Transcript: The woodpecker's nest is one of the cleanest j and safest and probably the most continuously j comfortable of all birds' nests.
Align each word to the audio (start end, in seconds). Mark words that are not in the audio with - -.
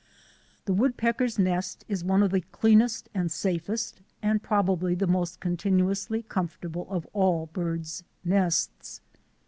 The 0.65 0.73
woodpecker's 0.73 1.37
nest 1.37 1.85
is 1.87 2.03
one 2.03 2.23
of 2.23 2.31
the 2.31 2.41
cleanest 2.41 3.05
j 3.05 3.11
and 3.13 3.31
safest 3.31 4.01
and 4.23 4.41
probably 4.41 4.95
the 4.95 5.05
most 5.05 5.39
continuously 5.39 6.23
j 6.23 6.27
comfortable 6.27 6.87
of 6.89 7.05
all 7.13 7.51
birds' 7.53 8.03
nests. 8.25 9.01